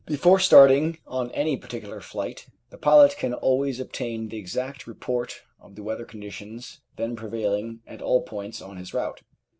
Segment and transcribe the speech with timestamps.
[0.07, 5.41] Be fore starting on any particular flight the pilot can always obtain the exact report
[5.59, 9.21] of the weather conditions then prevailing at all points on his route.